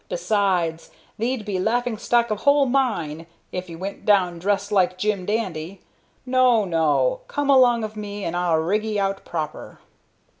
Besides, 0.09 0.89
thee'd 1.19 1.45
be 1.45 1.59
laughing 1.59 1.99
stock 1.99 2.31
of 2.31 2.39
whole 2.39 2.65
mine, 2.65 3.27
if 3.51 3.69
'ee 3.69 3.75
went 3.75 4.03
down 4.03 4.39
dressed 4.39 4.71
like 4.71 4.97
Jim 4.97 5.27
Dandy. 5.27 5.79
No, 6.25 6.65
no; 6.65 7.21
come 7.27 7.51
along 7.51 7.83
of 7.83 7.95
me 7.95 8.23
and 8.25 8.35
I'll 8.35 8.57
rig 8.57 8.83
'ee 8.83 8.97
out 8.97 9.23
proper." 9.25 9.77